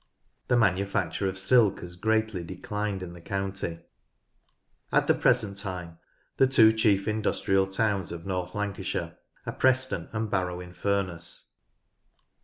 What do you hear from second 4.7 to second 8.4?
At the present time the two chief industrial towns of